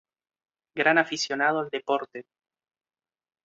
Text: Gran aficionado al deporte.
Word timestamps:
Gran 0.75 0.97
aficionado 0.97 1.59
al 1.59 1.69
deporte. 1.69 2.25